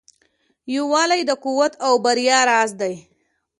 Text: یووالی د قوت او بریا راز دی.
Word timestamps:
یووالی 0.75 1.21
د 1.25 1.31
قوت 1.43 1.73
او 1.85 1.93
بریا 2.03 2.39
راز 2.49 2.71
دی. 2.81 2.95